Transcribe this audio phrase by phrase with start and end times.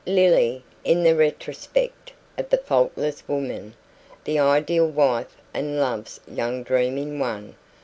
[0.07, 3.75] Lily in the retrospect was the faultless woman
[4.23, 7.53] the ideal wife and love's young dream in one.